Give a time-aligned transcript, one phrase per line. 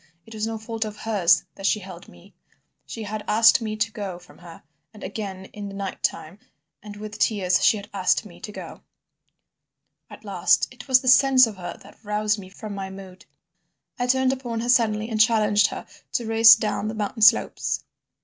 [0.25, 2.33] It was no fault of hers that she held me.
[2.87, 4.63] She had asked me to go from her,
[4.95, 6.39] and again in the night time
[6.81, 8.81] and with tears she had asked me to go.
[10.09, 13.27] "At last it was the sense of her that roused me from my mood.
[13.99, 17.83] I turned upon her suddenly and challenged her to race down the mountain slopes.